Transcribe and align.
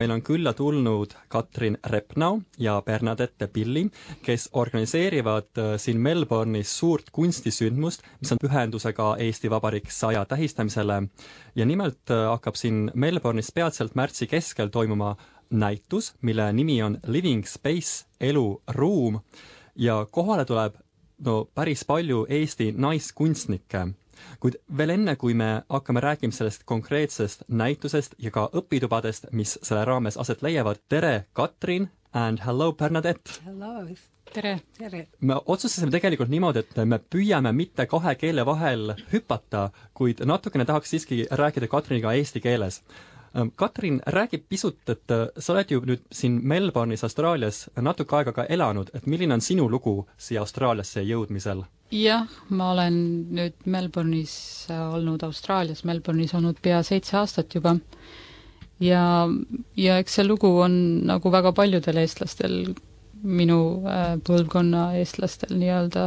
meil 0.00 0.10
on 0.14 0.22
külla 0.24 0.52
tulnud 0.56 1.12
Katrin 1.28 1.76
Repnau 1.86 2.40
ja 2.58 2.82
Bernadette 2.86 3.46
Pilli, 3.46 3.84
kes 4.24 4.48
organiseerivad 4.52 5.58
äh, 5.58 5.74
siin 5.76 6.00
Melbourne'is 6.00 6.72
suurt 6.78 7.10
kunstisündmust, 7.12 8.02
mis 8.20 8.32
on 8.32 8.40
pühendusega 8.40 9.16
Eesti 9.20 9.50
Vabariik 9.50 9.90
saja 9.90 10.24
tähistamisele. 10.24 11.02
ja 11.54 11.66
nimelt 11.66 12.10
äh, 12.10 12.28
hakkab 12.30 12.54
siin 12.54 12.90
Melbourne'is 12.94 13.52
peatselt 13.54 13.94
märtsi 13.94 14.26
keskel 14.26 14.68
toimuma 14.68 15.16
näitus, 15.50 16.14
mille 16.20 16.52
nimi 16.52 16.82
on 16.82 16.98
Living 17.06 17.44
Space, 17.46 18.06
eluruum 18.20 19.20
ja 19.76 20.06
kohale 20.10 20.44
tuleb 20.44 20.74
no 21.24 21.44
päris 21.54 21.84
palju 21.84 22.26
Eesti 22.28 22.72
naiskunstnikke 22.76 23.86
kuid 24.40 24.58
veel 24.76 24.94
enne, 24.96 25.16
kui 25.16 25.34
me 25.34 25.62
hakkame 25.68 26.00
rääkima 26.04 26.34
sellest 26.34 26.64
konkreetsest 26.68 27.44
näitusest 27.48 28.14
ja 28.18 28.30
ka 28.34 28.48
õpitubadest, 28.60 29.30
mis 29.32 29.58
selle 29.62 29.84
raames 29.84 30.18
aset 30.20 30.42
leiavad, 30.42 30.80
tere, 30.88 31.26
Katrin 31.32 31.90
and 32.12 32.40
hello, 32.46 32.72
Bernadette! 32.72 33.40
Hello! 33.44 33.86
tere! 34.32 34.60
tere! 34.78 35.06
me 35.20 35.36
otsustasime 35.46 35.90
tegelikult 35.90 36.30
niimoodi, 36.30 36.64
et 36.64 36.82
me 36.84 36.98
püüame 36.98 37.52
mitte 37.54 37.86
kahe 37.90 38.14
keele 38.18 38.46
vahel 38.46 38.94
hüpata, 39.12 39.68
kuid 39.94 40.24
natukene 40.26 40.66
tahaks 40.66 40.94
siiski 40.94 41.24
rääkida 41.30 41.70
Katriniga 41.70 42.12
eesti 42.18 42.42
keeles 42.44 42.82
Katrin, 43.56 44.00
räägi 44.06 44.40
pisut, 44.48 44.88
et 44.90 45.12
sa 45.38 45.52
oled 45.52 45.70
ju 45.70 45.80
nüüd 45.86 46.00
siin 46.12 46.40
Melbourne'is, 46.42 47.04
Austraalias 47.06 47.68
natuke 47.78 48.16
aega 48.18 48.32
ka 48.34 48.44
elanud, 48.50 48.90
et 48.94 49.06
milline 49.06 49.36
on 49.36 49.44
sinu 49.44 49.68
lugu 49.70 50.00
siia 50.18 50.42
Austraaliasse 50.42 51.04
jõudmisel? 51.06 51.62
jah, 51.90 52.26
ma 52.48 52.70
olen 52.72 52.96
nüüd 53.34 53.56
Melbourne'is 53.66 54.34
olnud, 54.70 55.22
Austraalias 55.26 55.82
Melbourne'is 55.84 56.34
olnud 56.38 56.60
pea 56.62 56.82
seitse 56.86 57.16
aastat 57.18 57.54
juba. 57.54 57.76
Ja, 58.80 59.02
ja 59.76 59.98
eks 60.00 60.14
see 60.16 60.24
lugu 60.24 60.50
on 60.62 60.72
nagu 61.08 61.32
väga 61.32 61.52
paljudel 61.56 62.00
eestlastel, 62.00 62.54
minu 63.20 63.60
äh, 63.84 64.14
põlvkonna 64.24 64.94
eestlastel 64.96 65.58
nii-öelda, 65.60 66.06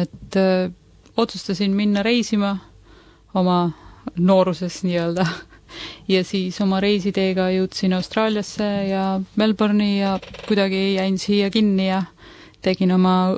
et 0.00 0.38
äh, 0.40 0.70
otsustasin 1.18 1.74
minna 1.76 2.02
reisima 2.06 2.54
oma 3.36 3.58
nooruses 4.16 4.80
nii-öelda 4.86 5.26
ja 6.08 6.22
siis 6.24 6.60
oma 6.60 6.80
reisiteega 6.80 7.50
jõudsin 7.54 7.96
Austraaliasse 7.96 8.68
ja 8.90 9.20
Melbourne'i 9.36 9.98
ja 10.00 10.18
kuidagi 10.46 10.94
jäin 10.94 11.18
siia 11.18 11.50
kinni 11.50 11.88
ja 11.88 12.02
tegin 12.62 12.92
oma 12.92 13.36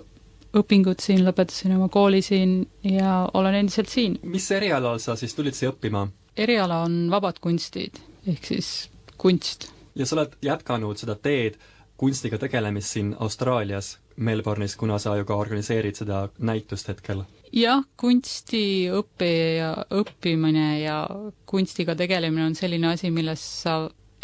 õpingud 0.56 1.02
siin, 1.02 1.24
lõpetasin 1.26 1.76
oma 1.76 1.88
kooli 1.92 2.22
siin 2.26 2.64
ja 2.84 3.28
olen 3.34 3.54
endiselt 3.54 3.88
siin. 3.88 4.18
mis 4.22 4.50
erialal 4.50 4.98
sa 4.98 5.16
siis 5.16 5.34
tulid 5.34 5.54
siia 5.54 5.70
õppima? 5.70 6.08
eriala 6.36 6.82
on 6.86 7.02
vabad 7.10 7.38
kunstid, 7.40 8.00
ehk 8.26 8.46
siis 8.46 8.90
kunst. 9.18 9.70
ja 9.94 10.06
sa 10.06 10.16
oled 10.16 10.38
jätkanud 10.42 10.98
seda 10.98 11.14
teed 11.14 11.58
kunstiga 12.00 12.38
tegelemist 12.40 12.96
siin 12.96 13.12
Austraalias, 13.20 13.98
Melbourne'is, 14.16 14.76
kuna 14.76 14.98
sa 14.98 15.16
ju 15.16 15.26
ka 15.28 15.36
organiseerid 15.36 16.00
seda 16.00 16.28
näitust 16.38 16.88
hetkel? 16.88 17.22
Jah, 17.52 17.82
kunstiõpe 17.98 19.30
ja 19.58 19.70
õppimine 19.90 20.66
ja 20.82 20.98
kunstiga 21.50 21.96
tegelemine 21.98 22.46
on 22.50 22.54
selline 22.58 22.92
asi, 22.94 23.10
millest 23.10 23.64
sa 23.64 23.74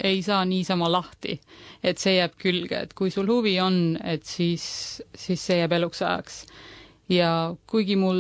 ei 0.03 0.23
saa 0.23 0.45
niisama 0.45 0.89
lahti. 0.93 1.41
et 1.83 1.99
see 1.99 2.17
jääb 2.17 2.35
külge, 2.39 2.81
et 2.83 2.95
kui 2.95 3.11
sul 3.11 3.29
huvi 3.31 3.59
on, 3.61 3.97
et 4.05 4.25
siis, 4.27 5.03
siis 5.15 5.41
see 5.41 5.59
jääb 5.61 5.73
eluks 5.73 6.03
ajaks. 6.03 6.45
ja 7.09 7.55
kuigi 7.67 7.97
mul 7.97 8.19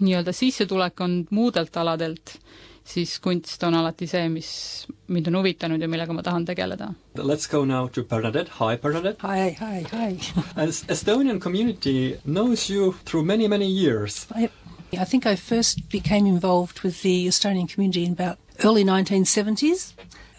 nii-öelda 0.00 0.32
sissetulek 0.32 1.00
on 1.00 1.26
muudelt 1.30 1.76
aladelt, 1.76 2.38
siis 2.84 3.18
kunst 3.22 3.62
on 3.62 3.74
alati 3.74 4.06
see, 4.10 4.28
mis 4.28 4.86
mind 5.08 5.28
on 5.30 5.38
huvitanud 5.40 5.80
ja 5.80 5.88
millega 5.88 6.12
ma 6.12 6.22
tahan 6.22 6.46
tegeleda. 6.46 6.92
Let's 7.16 7.46
go 7.46 7.64
now 7.64 7.88
to 7.88 8.02
Bernadette. 8.02 8.48
Hi 8.58 8.76
Bernadette. 8.76 9.20
Hi, 9.22 9.50
hi, 9.60 9.86
hi. 9.92 10.18
As 10.56 10.84
Estonian 10.88 11.40
community 11.40 12.18
knows 12.24 12.70
you 12.70 12.94
through 13.04 13.24
many, 13.24 13.48
many 13.48 13.66
years. 13.66 14.26
I, 14.34 14.50
I 14.98 15.04
think 15.04 15.26
I 15.26 15.36
first 15.36 15.88
became 15.88 16.26
involved 16.26 16.80
with 16.82 17.02
the 17.02 17.26
Estonian 17.26 17.68
community 17.68 18.04
in 18.04 18.12
about 18.12 18.38
early 18.64 18.84
1970s 18.84 19.94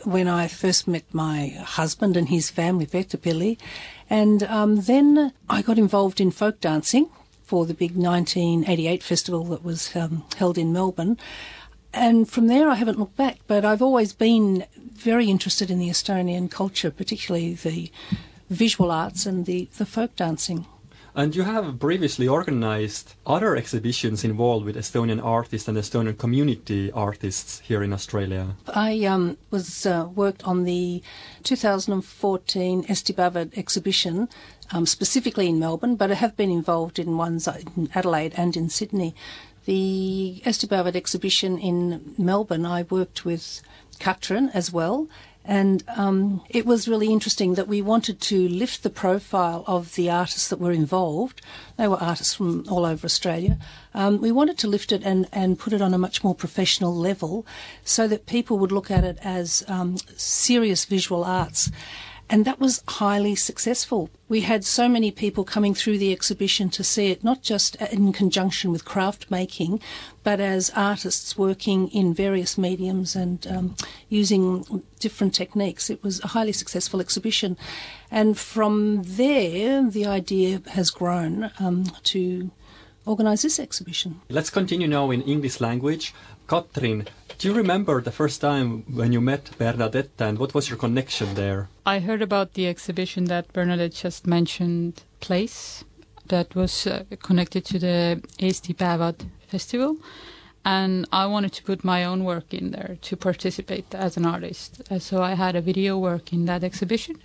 when 0.06 0.28
I 0.28 0.48
first 0.48 0.88
met 0.88 1.04
my 1.14 1.48
husband 1.64 2.18
and 2.18 2.30
his 2.30 2.50
family, 2.50 2.86
Vettapilli. 2.86 3.58
And 4.10 4.44
um, 4.44 4.81
then 4.81 5.34
I 5.50 5.62
got 5.62 5.78
involved 5.78 6.20
in 6.20 6.31
folk 6.31 6.60
dancing 6.60 7.10
for 7.44 7.66
the 7.66 7.74
big 7.74 7.96
1988 7.96 9.04
festival 9.04 9.44
that 9.46 9.64
was 9.64 9.96
um, 9.96 10.24
held 10.38 10.58
in 10.58 10.74
Melbourne. 10.74 11.18
And 11.94 12.28
from 12.28 12.48
there, 12.48 12.70
I 12.70 12.76
haven't 12.76 13.00
looked 13.00 13.18
back, 13.18 13.40
but 13.46 13.64
I've 13.64 13.81
always 13.81 14.14
been 14.14 14.66
very 14.76 15.30
interested 15.30 15.70
in 15.70 15.80
the 15.80 15.90
Estonian 15.90 16.50
culture, 16.50 16.90
particularly 16.90 17.54
the 17.54 17.92
visual 18.50 18.92
arts 18.92 19.26
and 19.26 19.46
the, 19.46 19.70
the 19.78 19.86
folk 19.86 20.16
dancing. 20.16 20.66
And 21.16 21.36
you 21.36 21.44
have 21.44 21.80
previously 21.80 22.28
organized 22.28 23.14
other 23.28 23.56
exhibitions 23.56 24.24
involved 24.24 24.66
with 24.66 24.76
Estonian 24.76 25.24
artists 25.24 25.68
and 25.68 25.78
Estonian 25.78 26.18
community 26.18 26.92
artists 26.92 27.59
here 27.59 27.84
in 27.84 27.94
Australia. 27.94 28.56
I 28.68 29.06
um, 29.06 29.38
was 29.52 29.86
uh, 29.86 30.10
worked 30.16 30.44
on 30.44 30.64
the 30.64 31.04
2014 31.44 32.86
Eesti 32.86 33.14
Päevad 33.14 33.56
exhibition, 33.56 34.28
um, 34.72 34.88
specifically 34.88 35.50
in 35.50 35.60
Melbourne, 35.60 35.96
but 35.96 36.10
I 36.10 36.16
have 36.16 36.36
been 36.36 36.50
involved 36.50 36.98
in 36.98 37.16
ones 37.16 37.48
in 37.48 37.90
Adelaide 37.94 38.34
and 38.36 38.58
in 38.58 38.70
Sydney. 38.70 39.14
The 39.66 40.41
Päevad 40.46 40.96
exhibition 40.96 41.57
in 41.57 42.13
Melbourne, 42.18 42.66
I 42.66 42.84
worked 42.84 43.24
with 43.24 43.62
Katrin 44.00 44.50
as 44.53 44.72
well, 44.72 45.07
and 45.46 45.84
um, 45.97 46.41
it 46.50 46.66
was 46.66 46.88
really 46.88 47.12
interesting 47.12 47.56
that 47.56 47.68
we 47.68 47.81
wanted 47.81 48.22
to 48.22 48.47
lift 48.47 48.84
the 48.84 48.90
profile 48.90 49.66
of 49.68 49.96
the 49.96 50.09
artists 50.09 50.47
that 50.47 50.59
were 50.59 50.72
involved. 50.72 51.41
They 51.78 51.88
were 51.88 52.01
artists 52.01 52.34
from 52.34 52.66
all 52.69 52.85
over 52.85 53.06
Australia. 53.06 53.57
Um, 53.94 54.22
we 54.22 54.31
wanted 54.31 54.57
to 54.59 54.68
lift 54.68 54.94
it 54.94 55.03
and, 55.03 55.28
and 55.34 55.59
put 55.59 55.74
it 55.74 55.81
on 55.81 55.94
a 55.94 55.97
much 55.97 56.24
more 56.24 56.35
professional 56.35 56.95
level 56.95 57.45
so 57.84 58.07
that 58.07 58.25
people 58.25 58.57
would 58.59 58.72
look 58.72 58.90
at 58.90 59.03
it 59.03 59.18
as 59.22 59.63
um, 59.68 59.97
serious 60.16 60.85
visual 60.85 61.25
arts. 61.25 61.69
And 62.30 62.46
that 62.46 62.60
was 62.60 62.84
highly 62.88 63.36
successful. 63.36 64.10
We 64.28 64.42
had 64.42 64.66
so 64.66 64.88
many 64.88 65.12
people 65.12 65.44
coming 65.44 65.76
through 65.76 65.98
the 65.98 66.12
exhibition 66.12 66.70
to 66.72 66.84
see 66.84 67.12
it, 67.12 67.24
not 67.24 67.44
just 67.44 67.76
in 67.76 68.14
conjunction 68.14 68.72
with 68.72 68.86
craft 68.86 69.30
making, 69.30 69.82
but 70.24 70.40
as 70.40 70.72
artists 70.76 71.38
working 71.38 71.90
in 71.90 72.14
various 72.14 72.58
mediums 72.58 73.16
and 73.16 73.46
um, 73.48 73.76
using 74.10 74.84
different 75.00 75.36
techniques. 75.36 75.90
It 75.90 76.02
was 76.02 76.24
a 76.24 76.28
highly 76.30 76.54
successful 76.54 77.02
exhibition. 77.02 77.58
And 78.10 78.38
from 78.38 79.04
there, 79.04 79.88
the 79.90 80.06
idea 80.06 80.62
has 80.72 80.90
grown 80.90 81.52
um, 81.60 81.84
to 82.04 82.52
organise 83.06 83.42
this 83.42 83.60
exhibition. 83.60 84.22
Let's 84.30 84.50
continue 84.50 84.88
now 84.88 85.12
in 85.12 85.22
English 85.24 85.60
language. 85.60 86.14
Katrin, 86.48 87.08
do 87.44 87.50
you 87.50 87.56
remember 87.56 88.02
the 88.02 88.09
first 88.09 88.40
time 88.40 88.86
when 88.88 89.12
you 89.12 89.20
met 89.20 89.52
Bernadette 89.58 90.22
and 90.22 90.40
what 90.40 90.54
was 90.54 90.70
your 90.70 90.78
connection 90.78 91.36
there? 91.36 91.68
I 91.86 92.00
heard 92.00 92.22
about 92.22 92.54
the 92.54 92.68
exhibition 92.68 93.26
that 93.26 93.52
Bernadette 93.52 93.92
just 93.92 94.26
mentioned, 94.26 95.04
Place, 95.20 95.84
that 96.30 96.56
was 96.56 96.88
uh, 96.88 97.04
connected 97.22 97.66
to 97.66 97.80
the 97.80 98.22
Eesti 98.40 98.74
Päevad 98.74 99.26
festival. 99.46 99.98
And 100.64 101.06
I 101.12 101.26
wanted 101.26 101.52
to 101.56 101.64
put 101.64 101.84
my 101.84 102.06
own 102.06 102.24
work 102.24 102.54
in 102.54 102.72
there 102.72 102.96
to 103.02 103.18
participate 103.18 103.94
as 103.94 104.16
an 104.16 104.25
artist. 104.25 104.81
Uh, 104.90 105.00
so 105.00 105.22
I 105.22 105.34
had 105.34 105.58
a 105.58 105.62
video 105.62 105.98
work 105.98 106.31
in 106.31 106.46
that 106.46 106.64
exhibition. 106.64 107.18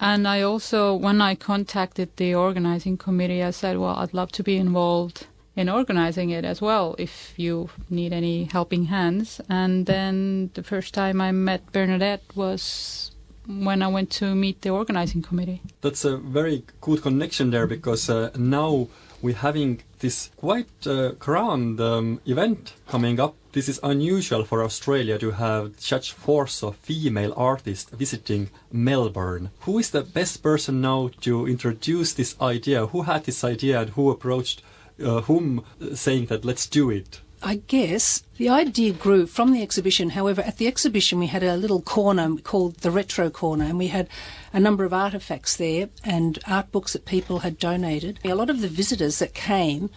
And 0.00 0.26
I 0.26 0.40
also, 0.40 0.94
when 0.94 1.20
I 1.20 1.34
contacted 1.34 2.16
the 2.16 2.34
organizing 2.34 2.96
committee, 2.96 3.42
I 3.42 3.50
said, 3.50 3.76
well, 3.76 3.96
I'd 3.96 4.14
love 4.14 4.32
to 4.32 4.42
be 4.42 4.56
involved 4.56 5.26
in 5.54 5.68
organizing 5.68 6.30
it 6.30 6.44
as 6.44 6.62
well 6.62 6.94
if 6.98 7.34
you 7.36 7.68
need 7.90 8.12
any 8.12 8.44
helping 8.44 8.86
hands. 8.86 9.40
And 9.48 9.86
then 9.86 10.50
the 10.54 10.62
first 10.62 10.94
time 10.94 11.20
I 11.20 11.32
met 11.32 11.72
Bernadette 11.72 12.24
was 12.34 13.10
when 13.46 13.82
I 13.82 13.88
went 13.88 14.10
to 14.12 14.34
meet 14.34 14.62
the 14.62 14.70
organizing 14.70 15.22
committee. 15.22 15.62
That's 15.80 16.04
a 16.04 16.16
very 16.16 16.64
good 16.80 17.02
connection 17.02 17.50
there 17.50 17.66
because 17.66 18.08
uh, 18.08 18.30
now 18.36 18.88
we're 19.20 19.34
having 19.34 19.82
this 19.98 20.30
quite 20.36 20.86
uh, 20.86 21.12
grand 21.12 21.80
um, 21.80 22.20
event 22.26 22.74
coming 22.88 23.20
up. 23.20 23.34
This 23.52 23.68
is 23.68 23.78
unusual 23.82 24.44
for 24.44 24.64
Australia 24.64 25.18
to 25.18 25.32
have 25.32 25.74
such 25.78 26.12
force 26.12 26.62
of 26.62 26.76
female 26.76 27.34
artists 27.36 27.90
visiting 27.90 28.50
Melbourne. 28.72 29.50
Who 29.60 29.78
is 29.78 29.90
the 29.90 30.02
best 30.02 30.42
person 30.42 30.80
now 30.80 31.10
to 31.20 31.46
introduce 31.46 32.14
this 32.14 32.34
idea? 32.40 32.86
Who 32.86 33.02
had 33.02 33.24
this 33.24 33.44
idea 33.44 33.80
and 33.80 33.90
who 33.90 34.10
approached 34.10 34.62
uh, 35.02 35.22
whom 35.22 35.64
saying 35.94 36.26
that 36.26 36.44
let's 36.44 36.66
do 36.66 36.90
it? 36.90 37.20
I 37.44 37.56
guess 37.66 38.22
the 38.36 38.48
idea 38.48 38.92
grew 38.92 39.26
from 39.26 39.52
the 39.52 39.62
exhibition. 39.62 40.10
However, 40.10 40.42
at 40.42 40.58
the 40.58 40.68
exhibition, 40.68 41.18
we 41.18 41.26
had 41.26 41.42
a 41.42 41.56
little 41.56 41.82
corner 41.82 42.36
called 42.36 42.76
the 42.76 42.90
Retro 42.92 43.30
Corner, 43.30 43.64
and 43.64 43.78
we 43.78 43.88
had 43.88 44.08
a 44.52 44.60
number 44.60 44.84
of 44.84 44.92
artifacts 44.92 45.56
there 45.56 45.88
and 46.04 46.38
art 46.46 46.70
books 46.70 46.92
that 46.92 47.04
people 47.04 47.40
had 47.40 47.58
donated. 47.58 48.20
A 48.24 48.34
lot 48.34 48.48
of 48.48 48.60
the 48.60 48.68
visitors 48.68 49.18
that 49.18 49.34
came 49.34 49.90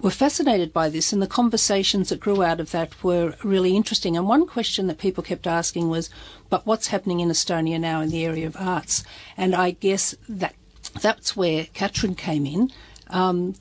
were 0.00 0.10
fascinated 0.10 0.72
by 0.72 0.88
this, 0.88 1.12
and 1.12 1.20
the 1.20 1.26
conversations 1.26 2.08
that 2.08 2.20
grew 2.20 2.42
out 2.42 2.58
of 2.58 2.70
that 2.70 3.04
were 3.04 3.34
really 3.44 3.76
interesting. 3.76 4.16
And 4.16 4.26
one 4.26 4.46
question 4.46 4.86
that 4.86 4.98
people 4.98 5.22
kept 5.22 5.46
asking 5.46 5.90
was, 5.90 6.08
"But 6.48 6.66
what's 6.66 6.88
happening 6.88 7.20
in 7.20 7.28
Estonia 7.28 7.78
now 7.78 8.00
in 8.00 8.08
the 8.08 8.24
area 8.24 8.46
of 8.46 8.56
arts?" 8.58 9.04
And 9.36 9.54
I 9.54 9.72
guess 9.72 10.14
that 10.26 10.54
that's 11.00 11.36
where 11.36 11.66
Katrin 11.74 12.14
came 12.14 12.46
in, 12.46 12.72
um, 13.10 13.54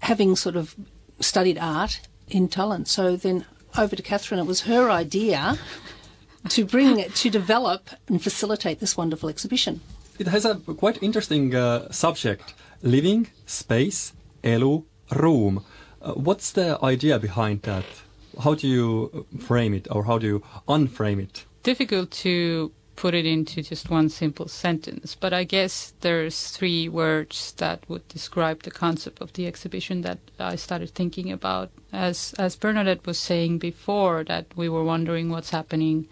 having 0.00 0.36
sort 0.36 0.56
of 0.56 0.74
studied 1.20 1.58
art 1.58 2.00
in 2.28 2.48
Tallinn. 2.48 2.86
So 2.86 3.16
then 3.16 3.44
over 3.78 3.96
to 3.96 4.02
Katrin, 4.02 4.40
it 4.40 4.46
was 4.46 4.62
her 4.62 4.90
idea 4.90 5.58
to 6.48 6.64
bring 6.64 6.98
it 6.98 7.14
to 7.16 7.30
develop 7.30 7.90
and 8.08 8.22
facilitate 8.22 8.80
this 8.80 8.96
wonderful 8.96 9.28
exhibition. 9.28 9.80
It 10.18 10.28
has 10.28 10.44
a 10.44 10.56
quite 10.56 11.02
interesting 11.02 11.54
uh, 11.54 11.90
subject: 11.90 12.54
living 12.82 13.28
space, 13.46 14.12
elu, 14.42 14.84
ruum. 15.10 15.62
Uh, 16.00 16.12
what's 16.12 16.52
the 16.52 16.78
idea 16.82 17.18
behind 17.18 17.62
that? 17.62 17.84
How 18.42 18.54
do 18.54 18.66
you 18.68 19.26
frame 19.40 19.74
it, 19.74 19.88
or 19.90 20.04
how 20.04 20.18
do 20.18 20.26
you 20.26 20.42
unframe 20.68 21.22
it? 21.22 21.44
Difficult 21.62 22.10
to 22.22 22.72
put 22.96 23.14
it 23.14 23.26
into 23.26 23.62
just 23.62 23.90
one 23.90 24.08
simple 24.08 24.48
sentence, 24.48 25.14
but 25.14 25.32
I 25.32 25.44
guess 25.44 25.92
there's 26.00 26.48
three 26.50 26.88
words 26.88 27.52
that 27.58 27.88
would 27.88 28.08
describe 28.08 28.62
the 28.62 28.70
concept 28.70 29.20
of 29.20 29.34
the 29.34 29.46
exhibition 29.46 30.00
that 30.02 30.18
I 30.38 30.56
started 30.56 30.90
thinking 30.90 31.30
about. 31.30 31.70
As 31.92 32.34
as 32.38 32.56
Bernadette 32.56 33.06
was 33.06 33.18
saying 33.18 33.58
before, 33.58 34.24
that 34.24 34.46
we 34.56 34.68
were 34.68 34.84
wondering 34.84 35.28
what's 35.30 35.50
happening 35.50 36.08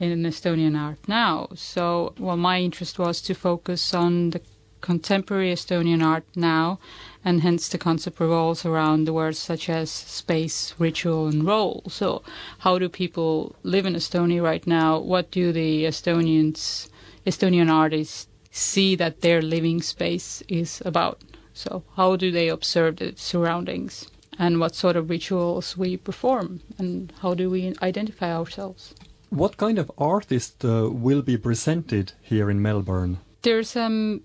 in 0.00 0.22
Estonian 0.22 0.76
art 0.78 0.98
now. 1.06 1.48
So, 1.54 2.14
well, 2.18 2.36
my 2.36 2.60
interest 2.60 2.98
was 2.98 3.20
to 3.22 3.34
focus 3.34 3.94
on 3.94 4.30
the 4.30 4.40
contemporary 4.80 5.52
Estonian 5.52 6.02
art 6.02 6.24
now, 6.34 6.78
and 7.24 7.42
hence 7.42 7.68
the 7.68 7.78
concept 7.78 8.20
revolves 8.20 8.64
around 8.64 9.04
the 9.04 9.12
words 9.12 9.38
such 9.38 9.68
as 9.68 9.90
space, 9.90 10.74
ritual, 10.78 11.26
and 11.28 11.44
role. 11.44 11.82
So, 11.88 12.22
how 12.58 12.78
do 12.78 12.88
people 12.88 13.56
live 13.62 13.86
in 13.86 13.94
Estonia 13.94 14.42
right 14.42 14.66
now? 14.66 14.98
What 14.98 15.30
do 15.30 15.52
the 15.52 15.84
Estonians, 15.84 16.88
Estonian 17.26 17.70
artists, 17.70 18.28
see 18.50 18.96
that 18.96 19.20
their 19.20 19.42
living 19.42 19.82
space 19.82 20.42
is 20.48 20.82
about? 20.84 21.22
So, 21.52 21.82
how 21.96 22.16
do 22.16 22.30
they 22.30 22.48
observe 22.48 22.96
the 22.96 23.14
surroundings? 23.16 24.10
And 24.38 24.60
what 24.60 24.76
sort 24.76 24.94
of 24.94 25.10
rituals 25.10 25.76
we 25.76 25.96
perform, 25.96 26.60
and 26.78 27.12
how 27.20 27.34
do 27.34 27.50
we 27.50 27.74
identify 27.82 28.32
ourselves? 28.32 28.94
What 29.30 29.56
kind 29.56 29.78
of 29.78 29.90
artist 29.98 30.64
uh, 30.64 30.88
will 30.90 31.22
be 31.22 31.36
presented 31.36 32.12
here 32.22 32.48
in 32.48 32.62
Melbourne? 32.62 33.18
There's 33.42 33.76
a 33.76 34.20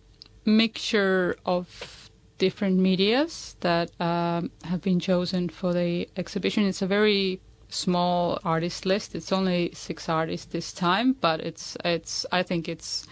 mixture 0.45 1.35
of 1.45 2.09
different 2.37 2.77
medias 2.79 3.55
that 3.61 3.89
um, 4.01 4.51
have 4.63 4.81
been 4.81 4.99
chosen 4.99 5.49
for 5.49 5.73
the 5.73 6.09
exhibition. 6.17 6.65
It's 6.65 6.81
a 6.81 6.87
very 6.87 7.39
small 7.69 8.39
artist 8.43 8.85
list. 8.85 9.15
It's 9.15 9.31
only 9.31 9.71
six 9.73 10.09
artists 10.09 10.47
this 10.47 10.71
time, 10.73 11.13
but 11.19 11.39
it's 11.41 11.77
it's. 11.83 12.25
I 12.31 12.43
think 12.43 12.67
it's 12.67 13.07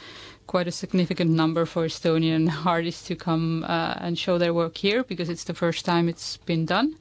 quite 0.48 0.68
a 0.68 0.72
significant 0.72 1.32
number 1.32 1.66
for 1.66 1.86
Estonian 1.86 2.66
artists 2.66 3.08
to 3.08 3.16
come 3.16 3.64
uh, 3.64 3.96
and 3.98 4.18
show 4.18 4.38
their 4.38 4.54
work 4.54 4.78
here 4.78 5.04
because 5.04 5.30
it's 5.30 5.46
the 5.46 5.54
first 5.54 5.86
time 5.86 6.10
it's 6.10 6.38
been 6.38 6.66
done. 6.66 6.96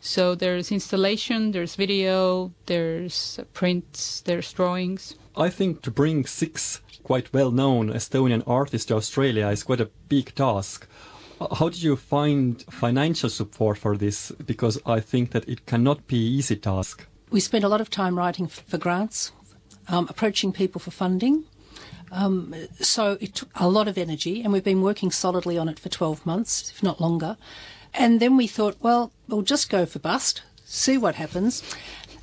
So 0.00 0.34
there's 0.34 0.70
installation, 0.70 1.52
there's 1.52 1.74
video, 1.74 2.52
there's 2.66 3.40
prints, 3.52 4.20
there's 4.20 4.52
drawings. 4.52 5.16
I 5.36 5.50
think 5.50 5.82
to 5.82 5.90
bring 5.90 6.26
six 6.26 6.80
quite 7.02 7.32
well-known 7.32 7.90
Estonian 7.90 8.42
artists 8.46 8.86
to 8.86 8.96
Australia 8.96 9.48
is 9.48 9.62
quite 9.62 9.80
a 9.80 9.90
big 10.08 10.34
task. 10.34 10.88
How 11.58 11.68
did 11.68 11.82
you 11.82 11.96
find 11.96 12.62
financial 12.62 13.28
support 13.28 13.78
for 13.78 13.96
this? 13.96 14.32
Because 14.44 14.80
I 14.86 15.00
think 15.00 15.30
that 15.32 15.48
it 15.48 15.66
cannot 15.66 16.06
be 16.06 16.16
an 16.16 16.32
easy 16.32 16.56
task. 16.56 17.06
We 17.30 17.40
spent 17.40 17.64
a 17.64 17.68
lot 17.68 17.80
of 17.80 17.90
time 17.90 18.18
writing 18.18 18.46
for 18.46 18.78
grants, 18.78 19.32
um, 19.88 20.06
approaching 20.08 20.52
people 20.52 20.80
for 20.80 20.90
funding. 20.90 21.44
Um, 22.10 22.54
so 22.80 23.18
it 23.20 23.34
took 23.34 23.50
a 23.54 23.68
lot 23.68 23.88
of 23.88 23.98
energy, 23.98 24.42
and 24.42 24.52
we've 24.52 24.64
been 24.64 24.82
working 24.82 25.10
solidly 25.10 25.58
on 25.58 25.68
it 25.68 25.78
for 25.78 25.88
12 25.88 26.24
months, 26.24 26.70
if 26.70 26.82
not 26.82 27.00
longer. 27.00 27.36
And 27.96 28.20
then 28.20 28.36
we 28.36 28.46
thought, 28.46 28.76
well, 28.80 29.12
we'll 29.28 29.42
just 29.42 29.70
go 29.70 29.86
for 29.86 29.98
bust, 29.98 30.42
see 30.64 30.98
what 30.98 31.14
happens. 31.14 31.62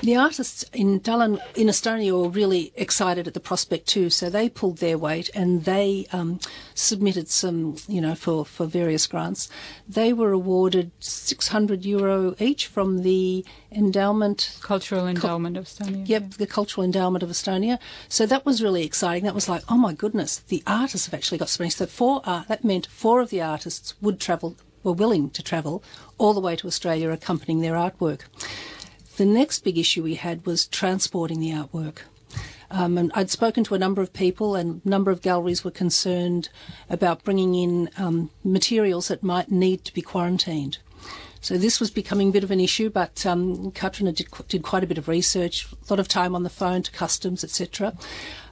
The 0.03 0.17
artists 0.17 0.65
in 0.73 0.99
Tallinn, 0.99 1.39
in 1.55 1.67
Estonia, 1.67 2.11
were 2.21 2.27
really 2.27 2.73
excited 2.75 3.25
at 3.25 3.33
the 3.33 3.39
prospect 3.39 3.87
too, 3.87 4.09
so 4.09 4.29
they 4.29 4.49
pulled 4.49 4.79
their 4.79 4.97
weight 4.97 5.29
and 5.33 5.63
they 5.63 6.07
um, 6.11 6.41
submitted 6.75 7.29
some, 7.29 7.77
you 7.87 8.01
know, 8.01 8.13
for, 8.13 8.45
for 8.45 8.65
various 8.65 9.07
grants. 9.07 9.47
They 9.87 10.11
were 10.11 10.33
awarded 10.33 10.91
600 10.99 11.85
euro 11.85 12.35
each 12.37 12.67
from 12.67 13.03
the 13.03 13.45
endowment. 13.71 14.57
Cultural 14.61 15.07
Endowment 15.07 15.55
of 15.55 15.67
Estonia. 15.67 16.05
Yep, 16.05 16.31
the 16.31 16.47
Cultural 16.47 16.83
Endowment 16.83 17.23
of 17.23 17.29
Estonia. 17.29 17.79
So 18.09 18.25
that 18.25 18.45
was 18.45 18.61
really 18.61 18.83
exciting. 18.83 19.23
That 19.23 19.33
was 19.33 19.47
like, 19.47 19.63
oh 19.69 19.77
my 19.77 19.93
goodness, 19.93 20.39
the 20.39 20.63
artists 20.67 21.07
have 21.07 21.13
actually 21.13 21.37
got 21.37 21.47
some 21.47 21.63
money. 21.63 21.69
So 21.69 21.85
four, 21.85 22.21
uh, 22.25 22.43
that 22.49 22.65
meant 22.65 22.87
four 22.87 23.21
of 23.21 23.29
the 23.29 23.41
artists 23.41 23.93
would 24.01 24.19
travel 24.19 24.57
were 24.83 24.93
willing 24.93 25.29
to 25.31 25.43
travel 25.43 25.83
all 26.17 26.33
the 26.33 26.39
way 26.39 26.55
to 26.55 26.67
Australia 26.67 27.09
accompanying 27.09 27.61
their 27.61 27.73
artwork. 27.73 28.21
The 29.17 29.25
next 29.25 29.63
big 29.63 29.77
issue 29.77 30.03
we 30.03 30.15
had 30.15 30.45
was 30.45 30.67
transporting 30.67 31.39
the 31.39 31.51
artwork. 31.51 31.99
Um, 32.71 32.97
and 32.97 33.11
I'd 33.13 33.29
spoken 33.29 33.63
to 33.65 33.75
a 33.75 33.79
number 33.79 34.01
of 34.01 34.13
people, 34.13 34.55
and 34.55 34.81
a 34.83 34.89
number 34.89 35.11
of 35.11 35.21
galleries 35.21 35.63
were 35.63 35.71
concerned 35.71 36.49
about 36.89 37.23
bringing 37.23 37.53
in 37.53 37.89
um, 37.97 38.31
materials 38.43 39.09
that 39.09 39.21
might 39.21 39.51
need 39.51 39.85
to 39.85 39.93
be 39.93 40.01
quarantined. 40.01 40.79
So 41.39 41.57
this 41.57 41.79
was 41.79 41.91
becoming 41.91 42.29
a 42.29 42.31
bit 42.31 42.43
of 42.43 42.51
an 42.51 42.59
issue, 42.59 42.89
but 42.89 43.25
um, 43.25 43.71
Katrina 43.71 44.13
did, 44.13 44.27
did 44.47 44.63
quite 44.63 44.83
a 44.83 44.87
bit 44.87 44.97
of 44.97 45.07
research, 45.07 45.67
a 45.71 45.93
lot 45.93 45.99
of 45.99 46.07
time 46.07 46.33
on 46.35 46.43
the 46.43 46.49
phone 46.49 46.81
to 46.83 46.91
customs, 46.91 47.43
etc. 47.43 47.95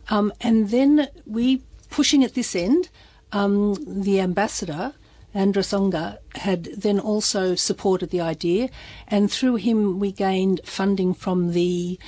Um, 0.10 0.32
and 0.42 0.70
then 0.70 1.08
we, 1.26 1.64
pushing 1.90 2.24
at 2.24 2.36
this 2.36 2.56
end, 2.56 2.90
um, 3.32 3.76
the 3.88 4.20
ambassador 4.20 4.94
Andres 5.34 5.74
Unga 5.74 6.20
had 6.36 6.66
then 6.78 7.00
also 7.00 7.56
supported 7.56 8.10
the 8.10 8.22
idea, 8.22 8.70
and 9.08 9.32
through 9.32 9.56
him 9.56 10.00
we 10.00 10.12
gained 10.12 10.62
funding 10.64 11.14
from 11.14 11.54
the 11.54 12.00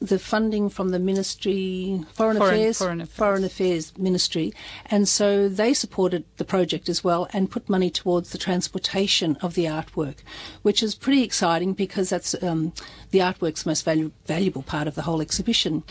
the 0.00 0.18
funding 0.18 0.68
from 0.68 0.90
the 0.90 0.98
Ministry 1.00 2.04
Foreign, 2.12 2.36
Foreign- 2.36 2.54
Affairs 2.54 2.78
Foreign 2.78 3.00
Affairs. 3.00 3.16
Foreign 3.16 3.44
Affairs 3.44 3.98
Ministry, 3.98 4.52
and 4.86 5.08
so 5.08 5.48
they 5.48 5.74
supported 5.74 6.24
the 6.36 6.44
project 6.44 6.88
as 6.88 7.02
well 7.02 7.26
and 7.32 7.50
put 7.50 7.68
money 7.68 7.90
towards 7.90 8.30
the 8.30 8.38
transportation 8.38 9.36
of 9.42 9.54
the 9.54 9.64
artwork, 9.64 10.18
which 10.62 10.84
is 10.84 10.94
pretty 10.94 11.24
exciting 11.24 11.72
because 11.74 12.10
that's 12.10 12.40
um, 12.44 12.72
the 13.10 13.18
artwork's 13.18 13.66
most 13.66 13.84
valu- 13.84 14.12
valuable 14.26 14.62
part 14.62 14.86
of 14.86 14.94
the 14.94 15.02
whole 15.02 15.20
exhibition. 15.20 15.82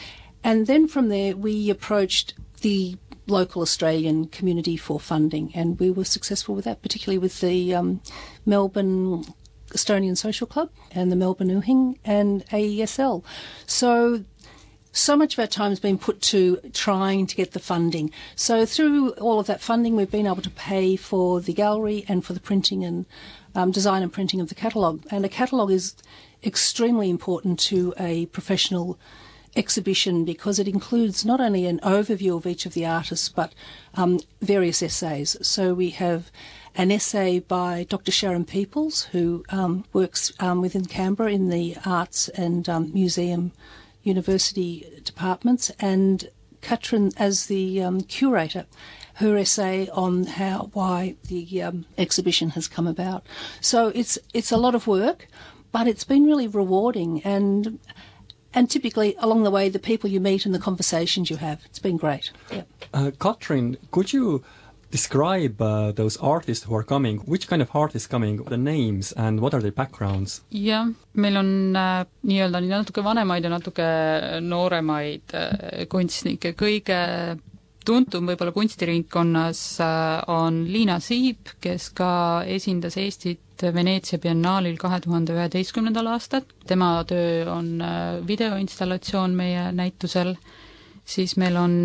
And 0.41 0.67
then 0.67 0.87
from 0.87 1.09
there 1.09 1.35
we 1.35 1.69
approached 1.69 2.33
the 2.61 2.97
local 3.27 3.61
Australian 3.61 4.27
community 4.27 4.77
for 4.77 4.99
funding, 4.99 5.51
and 5.53 5.79
we 5.79 5.91
were 5.91 6.05
successful 6.05 6.55
with 6.55 6.65
that, 6.65 6.81
particularly 6.81 7.17
with 7.17 7.41
the 7.41 7.73
um, 7.73 8.01
Melbourne 8.45 9.25
Estonian 9.71 10.17
Social 10.17 10.47
Club 10.47 10.69
and 10.91 11.11
the 11.11 11.15
Melbourne 11.15 11.49
Uhing 11.49 11.97
and 12.05 12.45
AESL. 12.47 13.23
So 13.65 14.23
so 14.93 15.15
much 15.15 15.33
of 15.33 15.39
our 15.39 15.47
time 15.47 15.69
has 15.69 15.79
been 15.79 15.99
put 15.99 16.21
to 16.21 16.57
trying 16.73 17.27
to 17.27 17.35
get 17.35 17.51
the 17.51 17.59
funding. 17.59 18.09
So 18.35 18.65
through 18.65 19.11
all 19.11 19.39
of 19.39 19.45
that 19.45 19.61
funding, 19.61 19.95
we've 19.95 20.09
been 20.09 20.25
able 20.25 20.41
to 20.41 20.49
pay 20.49 20.95
for 20.95 21.39
the 21.39 21.53
gallery 21.53 22.03
and 22.07 22.25
for 22.25 22.33
the 22.33 22.39
printing 22.39 22.83
and 22.83 23.05
um, 23.53 23.69
design 23.69 24.01
and 24.01 24.11
printing 24.11 24.41
of 24.41 24.49
the 24.49 24.55
catalogue. 24.55 25.05
And 25.11 25.23
a 25.23 25.29
catalogue 25.29 25.71
is 25.71 25.95
extremely 26.43 27.11
important 27.11 27.59
to 27.59 27.93
a 27.99 28.25
professional 28.27 28.97
exhibition 29.57 30.23
because 30.23 30.59
it 30.59 30.67
includes 30.67 31.25
not 31.25 31.41
only 31.41 31.65
an 31.65 31.79
overview 31.79 32.37
of 32.37 32.45
each 32.45 32.65
of 32.65 32.73
the 32.73 32.85
artists 32.85 33.27
but 33.27 33.53
um, 33.95 34.19
various 34.41 34.81
essays. 34.81 35.35
So 35.41 35.73
we 35.73 35.89
have 35.91 36.31
an 36.75 36.91
essay 36.91 37.39
by 37.39 37.87
Dr. 37.89 38.11
Sharon 38.11 38.45
Peoples, 38.45 39.05
who 39.05 39.43
um, 39.49 39.83
works 39.93 40.31
um, 40.39 40.61
within 40.61 40.85
Canberra 40.85 41.31
in 41.31 41.49
the 41.49 41.75
arts 41.83 42.29
and 42.29 42.69
um, 42.69 42.93
museum 42.93 43.51
university 44.03 45.01
departments, 45.03 45.71
and 45.79 46.29
Katrin 46.61 47.11
as 47.17 47.47
the 47.47 47.81
um, 47.81 48.01
curator. 48.01 48.65
Her 49.15 49.35
essay 49.37 49.89
on 49.89 50.25
how 50.25 50.69
why 50.73 51.15
the 51.27 51.63
um, 51.63 51.85
exhibition 51.97 52.51
has 52.51 52.67
come 52.67 52.85
about. 52.85 53.25
So 53.59 53.87
it's 53.95 54.19
it's 54.31 54.51
a 54.51 54.57
lot 54.57 54.75
of 54.75 54.85
work, 54.85 55.27
but 55.71 55.87
it's 55.87 56.03
been 56.03 56.25
really 56.25 56.47
rewarding 56.47 57.23
and 57.23 57.79
and 58.53 58.69
typically 58.69 59.15
along 59.19 59.43
the 59.43 59.51
way 59.51 59.69
the 59.69 59.79
people 59.79 60.09
you 60.09 60.19
meet 60.19 60.45
and 60.45 60.55
the 60.55 60.59
conversations 60.59 61.29
you 61.29 61.37
have. 61.37 61.59
It's 61.65 61.79
been 61.79 61.97
great. 61.97 62.31
Yeah. 62.51 62.63
Uh, 62.93 63.11
Katrin, 63.19 63.77
could 63.91 64.13
you 64.13 64.43
describe 64.91 65.61
uh, 65.61 65.91
those 65.91 66.17
artists 66.17 66.65
who 66.65 66.75
are 66.75 66.83
coming? 66.83 67.17
Which 67.19 67.47
kind 67.47 67.61
of 67.61 67.69
artists 67.73 68.07
coming? 68.07 68.37
The 68.43 68.57
names 68.57 69.11
and 69.11 69.39
what 69.41 69.53
are 69.53 69.61
their 69.61 69.71
backgrounds? 69.71 70.41
jah, 70.49 70.87
meil 71.13 71.37
on 71.37 71.75
äh, 71.75 72.05
nii-öelda 72.23 72.61
nii 72.61 72.71
natuke 72.71 73.03
vanemaid 73.03 73.43
ja 73.43 73.49
natuke 73.51 73.87
nooremaid 74.41 75.35
äh, 75.35 75.85
kunstnikke, 75.91 76.53
kõige 76.53 76.99
tuntum 77.87 78.27
võib-olla 78.27 78.51
kunstiringkonnas 78.55 79.61
on 80.33 80.57
Liina 80.67 80.97
Siip, 81.03 81.53
kes 81.63 81.89
ka 81.95 82.09
esindas 82.57 82.97
Eestit 82.99 83.63
Veneetsia 83.73 84.19
biennaalil 84.21 84.75
kahe 84.81 84.99
tuhande 85.05 85.33
üheteistkümnendal 85.37 86.09
aastal, 86.11 86.43
tema 86.69 86.89
töö 87.09 87.47
on 87.53 87.71
videoinstallatsioon 88.27 89.33
meie 89.39 89.63
näitusel, 89.73 90.35
siis 91.07 91.37
meil 91.41 91.57
on 91.57 91.77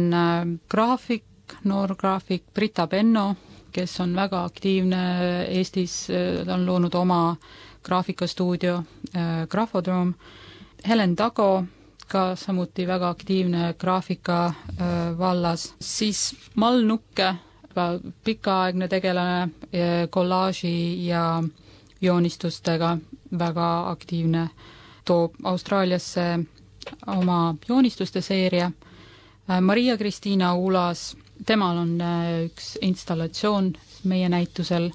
graafik, 0.74 1.24
noor 1.64 1.94
graafik 2.00 2.44
Brita 2.54 2.86
Benno, 2.92 3.28
kes 3.72 3.94
on 4.04 4.12
väga 4.18 4.42
aktiivne 4.50 5.02
Eestis, 5.48 5.94
ta 6.10 6.58
on 6.58 6.66
loonud 6.68 6.94
oma 6.98 7.22
graafikastuudio 7.82 8.74
äh, 9.16 9.46
Grafodroom, 9.48 10.14
Helen 10.88 11.16
Tago, 11.16 11.64
ka 12.12 12.22
samuti 12.36 12.84
väga 12.86 13.08
aktiivne 13.14 13.74
graafika 13.80 14.38
äh, 14.46 15.18
vallas, 15.18 15.62
siis 15.80 16.34
Mal 16.54 16.82
Nukke, 16.84 17.30
pikaaegne 18.24 18.88
tegelane 18.88 19.48
kollaaži 20.12 21.06
ja 21.06 21.42
joonistustega, 22.04 22.90
väga 23.38 23.68
aktiivne, 23.90 24.42
toob 25.08 25.38
Austraaliasse 25.44 26.26
oma 27.16 27.38
joonistuste 27.68 28.20
seeria, 28.20 28.66
äh, 29.50 29.60
Maria-Kristiina 29.60 30.52
Ulas, 30.54 31.06
temal 31.46 31.80
on 31.86 31.96
üks 32.44 32.74
installatsioon 32.82 33.72
meie 34.04 34.28
näitusel 34.28 34.90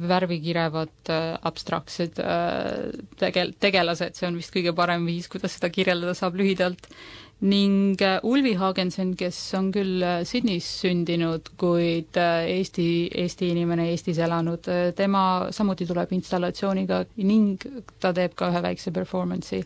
värvikirevad 0.00 1.10
äh, 1.12 1.36
abstraktsed 1.48 2.18
äh, 2.22 2.90
tegel-, 3.20 3.54
tegelased, 3.60 4.16
see 4.18 4.28
on 4.28 4.38
vist 4.40 4.54
kõige 4.54 4.74
parem 4.76 5.06
viis, 5.08 5.28
kuidas 5.32 5.56
seda 5.56 5.70
kirjeldada 5.72 6.14
saab 6.18 6.38
lühidalt, 6.40 6.88
ning 7.46 8.00
äh, 8.04 8.18
Ulvi 8.24 8.54
Hagensen, 8.60 9.14
kes 9.18 9.38
on 9.58 9.72
küll 9.74 10.04
Sydneys 10.28 10.68
sündinud, 10.82 11.52
kuid 11.60 12.16
Eesti, 12.20 12.88
Eesti 13.24 13.50
inimene, 13.52 13.90
Eestis 13.92 14.20
elanud, 14.24 14.70
tema 14.98 15.26
samuti 15.52 15.88
tuleb 15.88 16.14
installatsiooniga 16.16 17.04
ning 17.22 17.66
ta 18.00 18.14
teeb 18.16 18.36
ka 18.38 18.52
ühe 18.52 18.64
väikse 18.70 18.94
performance'i 18.96 19.64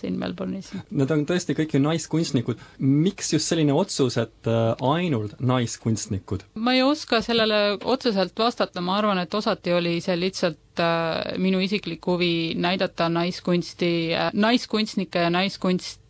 siin 0.00 0.18
Melbourne'is. 0.20 0.70
Nad 0.90 1.12
on 1.14 1.24
tõesti 1.28 1.56
kõik 1.56 1.76
ju 1.76 1.80
naiskunstnikud. 1.82 2.60
miks 2.78 3.32
just 3.32 3.50
selline 3.50 3.72
otsus, 3.72 4.16
et 4.20 4.50
äh, 4.50 4.74
ainult 4.82 5.38
naiskunstnikud? 5.40 6.46
ma 6.54 6.74
ei 6.74 6.82
oska 6.82 7.22
sellele 7.22 7.78
otseselt 7.84 8.38
vastata, 8.38 8.80
ma 8.80 8.98
arvan, 8.98 9.18
et 9.22 9.34
osati 9.34 9.72
oli 9.72 10.00
see 10.04 10.16
lihtsalt 10.18 10.82
äh, 10.82 11.36
minu 11.38 11.60
isiklik 11.64 12.06
huvi 12.06 12.54
näidata 12.56 13.08
naiskunsti 13.08 13.92
äh,, 14.14 14.30
naiskunstnikke 14.34 15.26
ja 15.26 15.30
naiskunsti 15.30 16.00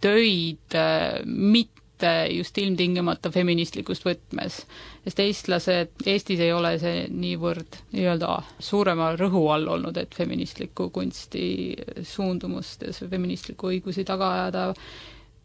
töid 0.00 0.78
mitte 1.24 1.77
mitte 1.98 2.28
just 2.30 2.58
ilmtingimata 2.58 3.30
feministlikust 3.30 4.04
võtmes. 4.06 4.62
sest 5.04 5.20
eestlased, 5.20 5.90
Eestis 6.06 6.40
ei 6.40 6.52
ole 6.52 6.78
see 6.78 7.08
niivõrd 7.10 7.80
nii-öelda 7.92 8.42
suurema 8.60 9.16
rõhu 9.16 9.48
all 9.50 9.66
olnud, 9.66 9.96
et 9.96 10.14
feministlikku 10.14 10.90
kunsti 10.90 11.74
suundumust 12.02 12.82
ja 12.86 12.92
feministlikku 12.92 13.72
õigusi 13.72 14.04
taga 14.04 14.30
ajada, 14.34 14.74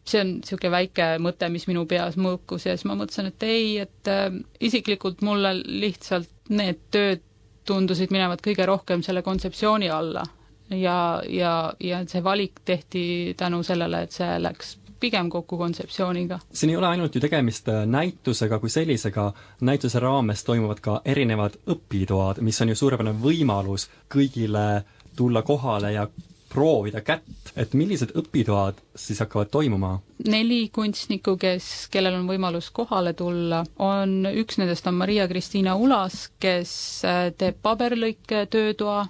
see 0.04 0.20
on 0.20 0.32
niisugune 0.38 0.70
väike 0.70 1.08
mõte, 1.18 1.48
mis 1.48 1.66
minu 1.66 1.86
peas 1.86 2.16
mõõkus 2.16 2.66
ja 2.68 2.76
siis 2.76 2.86
ma 2.86 2.94
mõtlesin, 2.94 3.32
et 3.32 3.42
ei, 3.42 3.78
et 3.78 4.12
äh, 4.12 4.30
isiklikult 4.60 5.22
mulle 5.22 5.56
lihtsalt 5.64 6.30
need 6.50 6.78
tööd 6.90 7.24
tundusid 7.66 8.12
minevat 8.12 8.44
kõige 8.44 8.66
rohkem 8.68 9.02
selle 9.02 9.22
kontseptsiooni 9.24 9.88
alla 9.90 10.22
ja, 10.70 11.22
ja, 11.26 11.74
ja 11.80 12.04
see 12.06 12.22
valik 12.22 12.60
tehti 12.64 13.34
tänu 13.36 13.62
sellele, 13.64 14.04
et 14.04 14.12
see 14.12 14.38
läks 14.38 14.76
pigem 15.04 15.30
kokku 15.30 15.58
kontseptsiooniga. 15.60 16.38
siin 16.52 16.70
ei 16.70 16.76
ole 16.80 16.88
ainult 16.88 17.14
ju 17.14 17.20
tegemist 17.20 17.68
äh, 17.68 17.84
näitusega 17.86 18.58
kui 18.58 18.70
sellisega, 18.72 19.32
näituse 19.60 20.00
raames 20.00 20.44
toimuvad 20.44 20.80
ka 20.84 21.00
erinevad 21.04 21.58
õpitoad, 21.68 22.40
mis 22.40 22.60
on 22.64 22.72
ju 22.72 22.78
suurepärane 22.80 23.16
võimalus 23.20 23.90
kõigile 24.14 24.84
tulla 25.16 25.42
kohale 25.42 25.92
ja 25.92 26.06
proovida 26.54 27.02
kätt, 27.02 27.52
et 27.58 27.74
millised 27.74 28.14
õpitoad 28.16 28.78
siis 28.96 29.20
hakkavad 29.20 29.50
toimuma? 29.52 29.98
neli 30.24 30.68
kunstnikku, 30.72 31.36
kes, 31.40 31.68
kellel 31.92 32.20
on 32.20 32.28
võimalus 32.30 32.70
kohale 32.72 33.12
tulla, 33.18 33.64
on, 33.82 34.22
üks 34.30 34.60
nendest 34.62 34.86
on 34.88 34.96
Maria-Kristiina 35.02 35.74
Ulas, 35.76 36.28
kes 36.40 36.74
äh, 37.04 37.26
teeb 37.38 37.58
paberlõike 37.62 38.46
töötoa, 38.50 39.02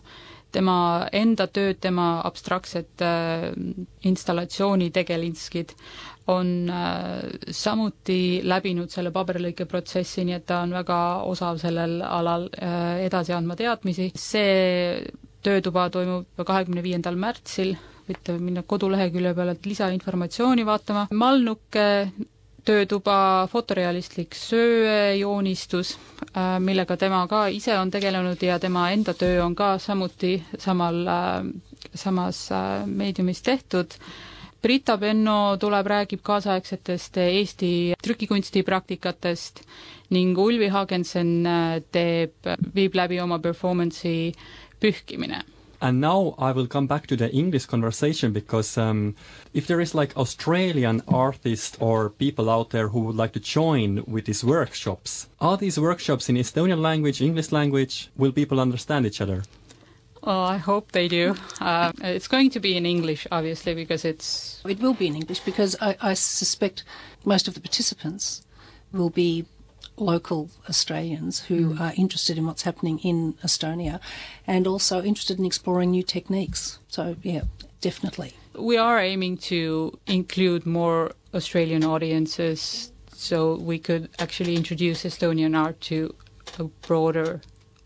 tema 0.54 0.76
enda 1.12 1.46
tööd, 1.50 1.80
tema 1.82 2.08
abstraktsed 2.28 3.02
äh, 3.04 3.50
installatsiooni 4.10 4.90
tegelinskid 4.94 5.74
on 6.32 6.52
äh, 6.72 7.24
samuti 7.52 8.40
läbinud 8.48 8.92
selle 8.92 9.12
paberilõike 9.12 9.66
protsessi, 9.68 10.24
nii 10.24 10.38
et 10.38 10.46
ta 10.48 10.62
on 10.64 10.72
väga 10.76 10.98
osav 11.28 11.58
sellel 11.62 11.98
alal 12.06 12.46
äh, 12.56 13.04
edasi 13.08 13.34
andma 13.36 13.56
teadmisi. 13.60 14.10
see 14.16 15.02
töötuba 15.44 15.88
toimub 15.92 16.40
kahekümne 16.46 16.82
viiendal 16.84 17.18
märtsil, 17.20 17.74
võite 18.08 18.38
minna 18.40 18.62
kodulehekülje 18.68 19.34
peale 19.36 19.54
lisainformatsiooni 19.64 20.64
vaatama. 20.68 21.06
Malnuke 21.12 21.84
töötuba 22.64 23.46
fotorealistlik 23.52 24.34
söejoonistus, 24.34 25.94
äh, 26.36 26.58
millega 26.60 26.96
tema 26.96 27.22
ka 27.28 27.46
ise 27.52 27.76
on 27.78 27.90
tegelenud 27.92 28.42
ja 28.42 28.58
tema 28.58 28.86
enda 28.92 29.14
töö 29.14 29.42
on 29.44 29.54
ka 29.54 29.74
samuti 29.78 30.38
samal, 30.58 31.02
äh, 31.06 31.44
samas 31.94 32.46
äh, 32.52 32.86
meediumis 32.86 33.42
tehtud. 33.42 33.94
Brita 34.64 34.96
Benno 34.96 35.56
tuleb, 35.60 35.86
räägib 35.92 36.22
kaasaegsetest 36.24 37.18
Eesti 37.20 37.72
trükikunsti 38.02 38.62
praktikatest 38.64 39.60
ning 40.16 40.32
Ulvi 40.40 40.70
Hagensen 40.72 41.34
teeb, 41.92 42.48
viib 42.74 42.96
läbi 42.96 43.20
oma 43.20 43.38
performance'i 43.44 44.32
Pühkimine 44.80 45.42
And 45.84 46.00
now 46.00 46.34
I 46.38 46.52
will 46.52 46.66
come 46.66 46.86
back 46.86 47.06
to 47.08 47.14
the 47.14 47.30
English 47.30 47.66
conversation 47.66 48.32
because 48.32 48.78
um, 48.78 49.14
if 49.52 49.66
there 49.66 49.82
is 49.82 49.94
like 49.94 50.16
Australian 50.16 51.02
artists 51.08 51.76
or 51.78 52.08
people 52.08 52.48
out 52.48 52.70
there 52.70 52.88
who 52.88 53.00
would 53.00 53.16
like 53.16 53.34
to 53.34 53.38
join 53.38 54.02
with 54.06 54.24
these 54.24 54.42
workshops, 54.42 55.28
are 55.42 55.58
these 55.58 55.78
workshops 55.78 56.30
in 56.30 56.36
Estonian 56.36 56.80
language, 56.80 57.20
English 57.20 57.52
language? 57.52 58.08
Will 58.16 58.32
people 58.32 58.60
understand 58.60 59.04
each 59.04 59.20
other? 59.20 59.42
Well, 60.22 60.44
I 60.44 60.56
hope 60.56 60.92
they 60.92 61.06
do. 61.06 61.34
Uh, 61.60 61.92
it's 61.98 62.28
going 62.28 62.48
to 62.52 62.60
be 62.60 62.78
in 62.78 62.86
English, 62.86 63.26
obviously, 63.30 63.74
because 63.74 64.06
it's. 64.06 64.62
It 64.66 64.80
will 64.80 64.94
be 64.94 65.08
in 65.08 65.16
English 65.16 65.40
because 65.40 65.76
I, 65.82 65.98
I 66.00 66.14
suspect 66.14 66.82
most 67.26 67.46
of 67.46 67.52
the 67.52 67.60
participants 67.60 68.40
will 68.90 69.10
be 69.10 69.44
local 69.96 70.50
Australians 70.68 71.44
who 71.44 71.74
mm. 71.74 71.80
are 71.80 71.92
interested 71.96 72.38
in 72.38 72.46
what's 72.46 72.62
happening 72.62 72.98
in 73.00 73.34
Estonia 73.44 74.00
and 74.46 74.66
also 74.66 75.02
interested 75.02 75.38
in 75.38 75.44
exploring 75.44 75.90
new 75.90 76.02
techniques. 76.02 76.78
So, 76.88 77.16
yeah, 77.22 77.42
definitely. 77.80 78.32
We 78.58 78.76
are 78.76 78.98
aiming 79.00 79.38
to 79.38 79.98
include 80.06 80.66
more 80.66 81.12
Australian 81.32 81.84
audiences 81.84 82.92
so 83.12 83.56
we 83.56 83.78
could 83.78 84.08
actually 84.18 84.56
introduce 84.56 85.04
Estonian 85.04 85.56
art 85.56 85.80
to 85.82 86.14
a 86.58 86.64
broader 86.64 87.40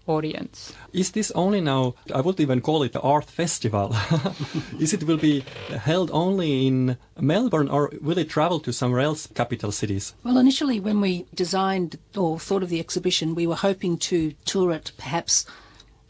audience. 0.08 0.72
Is 0.92 1.12
this 1.12 1.30
only 1.32 1.60
now, 1.60 1.94
I 2.14 2.20
would 2.20 2.40
even 2.40 2.60
call 2.60 2.82
it 2.82 2.92
the 2.92 3.00
art 3.00 3.26
festival, 3.26 3.94
is 4.78 4.92
it 4.92 5.04
will 5.04 5.18
be 5.18 5.40
held 5.80 6.10
only 6.12 6.66
in 6.66 6.96
Melbourne 7.18 7.68
or 7.68 7.92
will 8.00 8.18
it 8.18 8.28
travel 8.28 8.60
to 8.60 8.72
somewhere 8.72 9.00
else, 9.00 9.26
capital 9.34 9.72
cities? 9.72 10.14
Well, 10.24 10.38
initially 10.38 10.80
when 10.80 11.00
we 11.00 11.26
designed 11.34 11.98
or 12.16 12.38
thought 12.38 12.62
of 12.62 12.70
the 12.70 12.80
exhibition, 12.80 13.34
we 13.34 13.46
were 13.46 13.56
hoping 13.56 13.98
to 13.98 14.32
tour 14.44 14.72
it 14.72 14.92
perhaps 14.96 15.46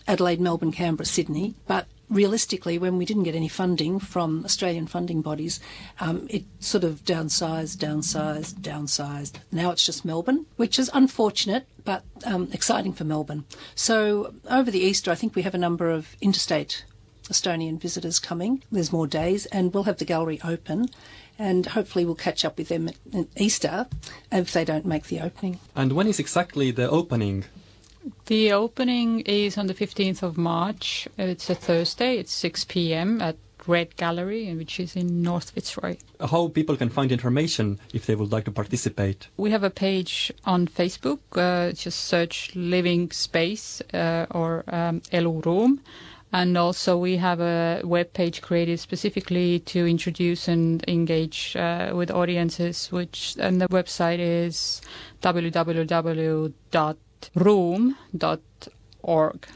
Adelaide, 0.07 0.40
Melbourne, 0.40 0.73
Canberra, 0.73 1.05
Sydney, 1.05 1.55
but 1.67 1.87
realistically, 2.11 2.79
when 2.79 2.99
we 2.99 3.05
didn't 3.05 3.25
get 3.25 3.35
any 3.35 3.49
funding 3.49 3.99
from 3.99 4.45
Australian 4.45 4.87
funding 4.87 5.23
bodies, 5.23 5.61
um, 6.00 6.27
it 6.31 6.45
sort 6.61 6.85
of 6.85 7.05
downsized, 7.05 7.77
downsized, 7.77 8.55
downsized. 8.61 9.37
Now 9.53 9.71
it's 9.71 9.85
just 9.85 10.05
Melbourne, 10.05 10.47
which 10.57 10.79
is 10.79 10.91
unfortunate 10.95 11.67
but 11.85 12.05
um, 12.27 12.50
exciting 12.53 12.93
for 12.93 13.05
Melbourne. 13.05 13.45
So 13.75 14.35
over 14.50 14.71
the 14.71 14.81
Easter, 14.81 15.11
I 15.11 15.15
think 15.15 15.35
we 15.35 15.43
have 15.43 15.55
a 15.55 15.59
number 15.59 15.91
of 15.91 16.17
interstate 16.21 16.85
Estonian 17.31 17.81
visitors 17.81 18.19
coming. 18.19 18.62
There's 18.71 18.93
more 18.93 19.07
days, 19.07 19.47
and 19.47 19.73
we'll 19.73 19.85
have 19.85 19.99
the 19.99 20.05
gallery 20.05 20.41
open. 20.45 20.88
And 21.38 21.67
hopefully, 21.67 22.05
we'll 22.05 22.15
catch 22.15 22.45
up 22.45 22.59
with 22.59 22.69
them 22.69 22.88
at 22.88 23.27
Easter 23.37 23.87
if 24.33 24.53
they 24.53 24.65
don't 24.65 24.85
make 24.85 25.05
the 25.05 25.21
opening. 25.21 25.61
And 25.77 25.93
when 25.93 26.09
is 26.09 26.19
exactly 26.19 26.73
the 26.73 26.91
opening? 26.91 27.45
The 28.27 28.53
opening 28.53 29.21
is 29.21 29.59
on 29.59 29.67
the 29.67 29.75
15th 29.75 30.23
of 30.23 30.37
March. 30.37 31.09
It's 31.17 31.49
a 31.50 31.55
Thursday. 31.55 32.19
It's 32.19 32.33
6 32.33 32.65
p.m. 32.67 33.21
at 33.21 33.37
Red 33.67 33.97
Gallery, 33.97 34.55
which 34.55 34.81
is 34.81 34.97
in 34.97 35.23
North 35.23 35.50
Fitzroy. 35.50 35.97
How 36.21 36.49
people 36.49 36.77
can 36.77 36.88
find 36.88 37.12
information 37.12 37.79
if 37.93 38.07
they 38.07 38.15
would 38.15 38.33
like 38.33 38.45
to 38.47 38.50
participate? 38.50 39.29
We 39.37 39.50
have 39.50 39.62
a 39.62 39.71
page 39.71 40.33
on 40.45 40.67
Facebook. 40.67 41.21
Uh, 41.33 41.73
just 41.73 42.05
search 42.05 42.55
Living 42.55 43.11
Space 43.11 43.83
uh, 43.93 44.27
or 44.31 44.65
um, 44.69 45.00
Elu 45.12 45.43
Ruum 45.43 45.79
And 46.33 46.59
also 46.59 46.99
we 46.99 47.17
have 47.17 47.41
a 47.41 47.81
web 47.85 48.12
page 48.12 48.43
created 48.43 48.81
specifically 48.81 49.61
to 49.61 49.87
introduce 49.87 50.47
and 50.47 50.85
engage 50.87 51.57
uh, 51.57 51.93
with 51.95 52.11
audiences, 52.11 52.93
which 52.93 53.35
and 53.38 53.61
the 53.61 53.69
website 53.69 54.19
is 54.19 54.83
www.room.org. 57.35 59.47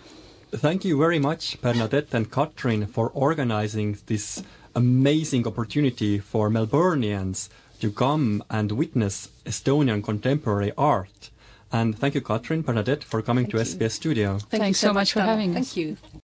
Thank 0.54 0.84
you 0.84 0.98
very 0.98 1.18
much, 1.18 1.60
Bernadette 1.60 2.12
and 2.12 2.30
Katrin, 2.30 2.86
for 2.86 3.08
organizing 3.10 3.96
this 4.06 4.42
amazing 4.74 5.46
opportunity 5.46 6.18
for 6.18 6.50
Melburnians 6.50 7.48
to 7.80 7.90
come 7.90 8.44
and 8.50 8.72
witness 8.72 9.28
Estonian 9.46 10.04
contemporary 10.04 10.72
art. 10.76 11.30
And 11.72 11.98
thank 11.98 12.14
you, 12.14 12.20
Katrin, 12.20 12.62
Bernadette, 12.62 13.02
for 13.02 13.22
coming 13.22 13.46
Thank 13.46 13.52
to 13.52 13.58
you. 13.58 13.64
SBS 13.64 13.92
Studio. 13.92 14.38
Thank 14.38 14.62
Thanks 14.62 14.82
you 14.82 14.88
so 14.88 14.92
much 14.92 15.14
for 15.14 15.20
having 15.20 15.54
having 15.54 15.56
Thank 15.64 15.76
you. 15.76 15.96